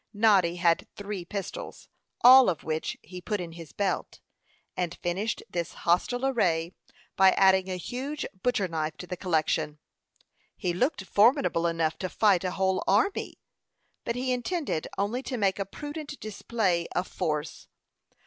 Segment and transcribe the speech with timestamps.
[0.15, 1.87] Noddy had three pistols,
[2.21, 4.19] all of which he put in his belt,
[4.75, 6.73] and finished this hostile array
[7.15, 9.77] by adding a huge butcher knife to the collection.
[10.57, 13.37] He looked formidable enough to fight a whole army;
[14.03, 17.67] but he intended only to make a prudent display of force.